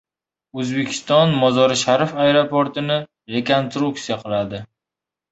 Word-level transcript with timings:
O‘zbekiston 0.61 1.33
Mozori 1.41 1.75
Sharif 1.81 2.13
aeroportini 2.23 2.95
rekonstruksiya 3.33 4.17
qiladi 4.23 4.63